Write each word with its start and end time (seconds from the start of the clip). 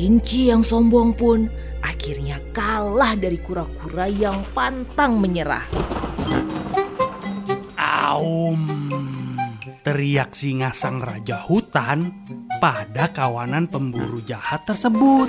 Kelinci 0.00 0.48
yang 0.48 0.64
sombong 0.64 1.12
pun 1.12 1.44
akhirnya 1.84 2.40
kalah 2.56 3.12
dari 3.20 3.36
kura-kura 3.36 4.08
yang 4.08 4.48
pantang 4.56 5.20
menyerah. 5.20 5.68
Aum, 7.76 8.64
teriak 9.84 10.32
singa 10.32 10.72
sang 10.72 11.04
raja 11.04 11.44
hutan 11.44 12.16
pada 12.64 13.12
kawanan 13.12 13.68
pemburu 13.68 14.24
jahat 14.24 14.64
tersebut. 14.64 15.28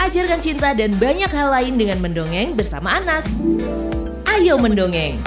Ajarkan 0.00 0.40
cinta 0.40 0.72
dan 0.72 0.96
banyak 0.96 1.28
hal 1.28 1.52
lain 1.52 1.76
dengan 1.76 2.00
mendongeng 2.00 2.56
bersama 2.56 2.96
anak. 2.96 3.28
Ayo 4.24 4.56
mendongeng. 4.56 5.20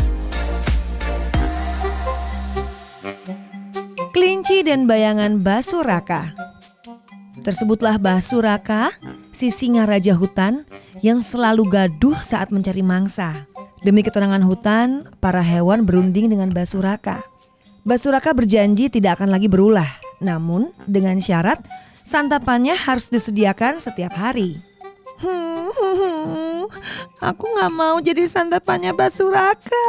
Kelinci 4.23 4.63
dan 4.63 4.87
bayangan 4.87 5.43
Basuraka. 5.43 6.31
Tersebutlah 7.43 7.99
Basuraka, 7.99 8.95
si 9.35 9.51
singa 9.51 9.83
raja 9.83 10.15
hutan 10.15 10.63
yang 11.03 11.19
selalu 11.19 11.67
gaduh 11.67 12.15
saat 12.23 12.47
mencari 12.47 12.79
mangsa. 12.79 13.43
Demi 13.83 13.99
ketenangan 13.99 14.39
hutan, 14.47 15.11
para 15.19 15.43
hewan 15.43 15.83
berunding 15.83 16.31
dengan 16.31 16.55
Basuraka. 16.55 17.19
Basuraka 17.83 18.31
berjanji 18.31 18.87
tidak 18.87 19.19
akan 19.19 19.27
lagi 19.27 19.51
berulah, 19.51 19.91
namun 20.23 20.71
dengan 20.87 21.19
syarat 21.19 21.59
santapannya 22.07 22.79
harus 22.79 23.11
disediakan 23.11 23.83
setiap 23.83 24.15
hari. 24.15 24.55
Hmm, 25.19 26.63
aku 27.19 27.43
nggak 27.59 27.71
mau 27.75 27.99
jadi 27.99 28.23
santapannya 28.31 28.95
Basuraka. 28.95 29.83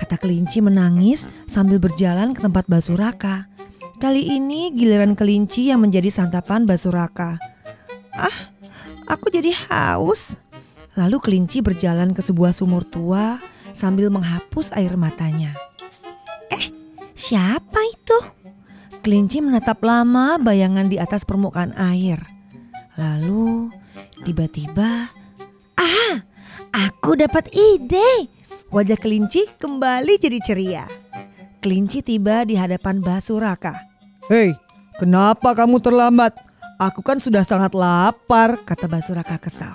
Kata 0.00 0.16
kelinci 0.16 0.64
menangis 0.64 1.28
sambil 1.44 1.76
berjalan 1.76 2.32
ke 2.32 2.40
tempat 2.40 2.64
Basuraka. 2.64 3.52
Kali 4.00 4.32
ini 4.32 4.72
giliran 4.72 5.12
kelinci 5.12 5.68
yang 5.68 5.84
menjadi 5.84 6.08
santapan 6.08 6.64
Basuraka. 6.64 7.36
Ah, 8.16 8.38
aku 9.04 9.28
jadi 9.28 9.52
haus. 9.68 10.40
Lalu 10.96 11.20
kelinci 11.20 11.60
berjalan 11.60 12.16
ke 12.16 12.24
sebuah 12.24 12.56
sumur 12.56 12.88
tua 12.88 13.36
sambil 13.76 14.08
menghapus 14.08 14.72
air 14.72 14.96
matanya. 14.96 15.52
Eh, 16.48 16.72
siapa 17.12 17.84
itu? 17.92 18.18
Kelinci 19.04 19.44
menatap 19.44 19.84
lama 19.84 20.40
bayangan 20.40 20.88
di 20.88 20.96
atas 20.96 21.28
permukaan 21.28 21.76
air. 21.76 22.24
Lalu 22.96 23.68
tiba-tiba, 24.24 25.12
ah, 25.76 26.14
aku 26.72 27.20
dapat 27.20 27.52
ide. 27.52 28.39
Wajah 28.70 29.02
kelinci 29.02 29.50
kembali 29.58 30.14
jadi 30.14 30.38
ceria. 30.38 30.86
Kelinci 31.58 32.06
tiba 32.06 32.46
di 32.46 32.54
hadapan 32.54 33.02
Basuraka. 33.02 33.74
Hei, 34.30 34.54
kenapa 34.94 35.58
kamu 35.58 35.82
terlambat? 35.82 36.38
Aku 36.78 37.02
kan 37.02 37.18
sudah 37.18 37.42
sangat 37.42 37.74
lapar, 37.74 38.62
kata 38.62 38.86
Basuraka 38.86 39.42
kesal. 39.42 39.74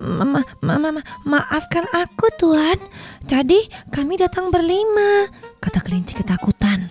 Mama, 0.00 0.40
mama, 0.64 0.88
ma 0.88 1.02
maafkan 1.28 1.84
aku 1.92 2.32
tuan. 2.40 2.80
Tadi 3.28 3.60
kami 3.92 4.16
datang 4.16 4.48
berlima, 4.48 5.28
kata 5.60 5.84
kelinci 5.84 6.16
ketakutan. 6.16 6.88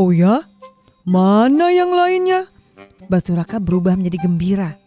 Oh 0.00 0.16
ya? 0.16 0.48
Mana 1.04 1.76
yang 1.76 1.92
lainnya? 1.92 2.48
Basuraka 3.12 3.60
berubah 3.60 4.00
menjadi 4.00 4.24
gembira. 4.24 4.80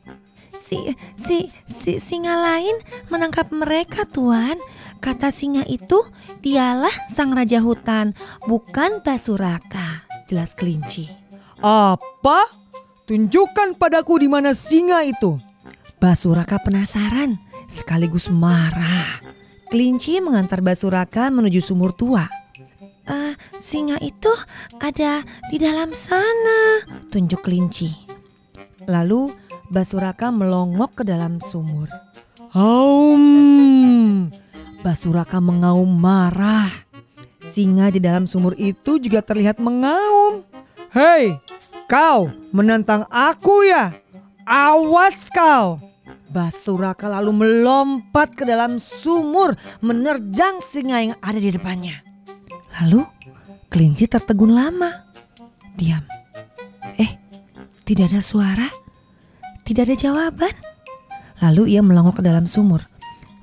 Si, 0.58 0.90
si, 1.22 1.54
si 1.70 2.02
singa 2.02 2.34
lain 2.34 2.82
menangkap 3.14 3.54
mereka 3.54 4.10
tuan. 4.10 4.58
Kata 5.00 5.32
singa 5.32 5.64
itu 5.64 6.04
dialah 6.44 6.92
sang 7.08 7.32
raja 7.32 7.64
hutan, 7.64 8.12
bukan 8.44 9.00
Basuraka. 9.00 10.04
Jelas 10.28 10.54
kelinci. 10.54 11.08
Apa? 11.64 12.46
Tunjukkan 13.08 13.80
padaku 13.80 14.22
di 14.22 14.28
mana 14.30 14.54
singa 14.54 15.02
itu. 15.08 15.40
Basuraka 15.98 16.60
penasaran 16.62 17.40
sekaligus 17.72 18.28
marah. 18.30 19.24
Kelinci 19.72 20.20
mengantar 20.20 20.60
Basuraka 20.60 21.32
menuju 21.34 21.62
sumur 21.64 21.96
tua. 21.96 22.28
Uh, 23.10 23.34
singa 23.58 23.98
itu 24.06 24.30
ada 24.78 25.26
di 25.50 25.58
dalam 25.58 25.98
sana, 25.98 26.86
tunjuk 27.10 27.42
kelinci. 27.42 27.90
Lalu 28.86 29.34
Basuraka 29.74 30.30
melongok 30.30 31.02
ke 31.02 31.04
dalam 31.06 31.42
sumur. 31.42 31.90
Haum! 32.54 34.30
Basuraka 34.80 35.44
mengaum 35.44 35.88
marah. 35.88 36.72
Singa 37.40 37.92
di 37.92 38.00
dalam 38.00 38.28
sumur 38.28 38.56
itu 38.56 38.96
juga 38.96 39.20
terlihat 39.20 39.60
mengaum. 39.60 40.44
Hei, 40.96 41.36
kau 41.92 42.32
menantang 42.56 43.04
aku 43.12 43.68
ya? 43.68 43.92
Awas 44.48 45.28
kau! 45.36 45.78
Basuraka 46.30 47.10
lalu 47.10 47.44
melompat 47.44 48.38
ke 48.38 48.46
dalam 48.46 48.78
sumur 48.78 49.58
menerjang 49.82 50.62
singa 50.62 50.98
yang 51.02 51.18
ada 51.20 51.42
di 51.42 51.50
depannya. 51.50 52.00
Lalu 52.80 53.04
kelinci 53.68 54.06
tertegun 54.08 54.54
lama. 54.54 55.10
Diam. 55.76 56.06
Eh, 56.96 57.18
tidak 57.84 58.14
ada 58.14 58.22
suara. 58.22 58.70
Tidak 59.66 59.84
ada 59.84 59.96
jawaban. 59.98 60.54
Lalu 61.42 61.76
ia 61.78 61.82
melongok 61.82 62.22
ke 62.22 62.24
dalam 62.24 62.46
sumur. 62.46 62.86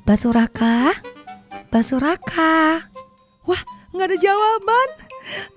Basuraka, 0.06 0.94
Basuraka. 1.70 2.86
Wah, 3.46 3.62
nggak 3.94 4.06
ada 4.10 4.18
jawaban. 4.18 4.88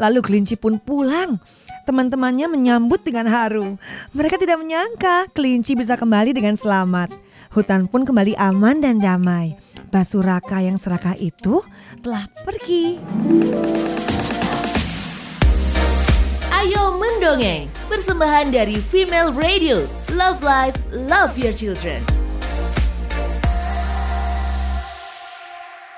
Lalu 0.02 0.20
kelinci 0.26 0.56
pun 0.58 0.82
pulang. 0.82 1.38
Teman-temannya 1.86 2.46
menyambut 2.46 3.02
dengan 3.02 3.26
haru. 3.30 3.78
Mereka 4.14 4.38
tidak 4.38 4.62
menyangka 4.62 5.26
kelinci 5.34 5.74
bisa 5.74 5.98
kembali 5.98 6.38
dengan 6.38 6.54
selamat. 6.54 7.10
Hutan 7.50 7.90
pun 7.90 8.06
kembali 8.06 8.38
aman 8.38 8.78
dan 8.78 9.02
damai. 9.02 9.58
Basuraka 9.90 10.62
yang 10.62 10.78
serakah 10.78 11.18
itu 11.18 11.66
telah 12.06 12.30
pergi. 12.46 13.02
Ayo 16.54 16.94
mendongeng, 17.00 17.66
persembahan 17.90 18.54
dari 18.54 18.78
Female 18.78 19.34
Radio. 19.34 19.90
Love 20.14 20.46
Life, 20.46 20.78
Love 20.94 21.40
Your 21.42 21.56
Children. 21.56 22.19